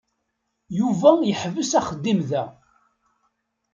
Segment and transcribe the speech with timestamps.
[0.79, 2.43] Yuba yeḥbes axeddim da.